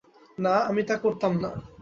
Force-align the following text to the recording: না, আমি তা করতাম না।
না, 0.37 0.53
আমি 0.69 0.81
তা 0.83 0.95
করতাম 0.97 1.33
না। 1.41 1.49